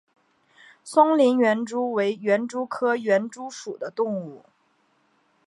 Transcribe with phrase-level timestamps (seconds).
[0.83, 4.43] 松林园蛛为园蛛科园蛛属的动物。